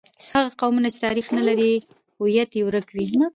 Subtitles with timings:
[0.33, 1.71] هغه قومونه چې تاریخ نه لري،
[2.21, 3.07] هویت یې ورک وي.